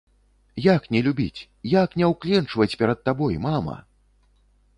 Як 0.75 0.87
не 0.95 1.01
любіць, 1.07 1.45
як 1.73 1.89
не 2.01 2.09
ўкленчваць 2.13 2.69
перад 2.81 2.99
табой, 3.11 3.39
мама?! 3.47 3.77